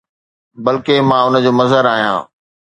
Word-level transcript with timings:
بلڪه، 0.63 0.95
مان 1.09 1.23
ان 1.27 1.35
جو 1.45 1.51
مظهر 1.59 1.85
آهيان. 1.93 2.17